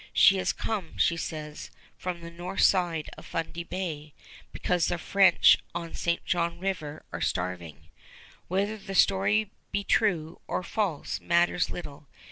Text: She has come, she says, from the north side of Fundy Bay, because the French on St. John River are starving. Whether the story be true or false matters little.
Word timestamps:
She 0.13 0.37
has 0.37 0.51
come, 0.51 0.97
she 0.97 1.15
says, 1.15 1.69
from 1.95 2.21
the 2.21 2.31
north 2.31 2.61
side 2.61 3.11
of 3.19 3.25
Fundy 3.27 3.63
Bay, 3.63 4.15
because 4.51 4.87
the 4.87 4.97
French 4.97 5.59
on 5.75 5.93
St. 5.93 6.25
John 6.25 6.59
River 6.59 7.05
are 7.13 7.21
starving. 7.21 7.83
Whether 8.47 8.77
the 8.77 8.95
story 8.95 9.51
be 9.71 9.83
true 9.83 10.41
or 10.47 10.63
false 10.63 11.19
matters 11.19 11.69
little. 11.69 12.07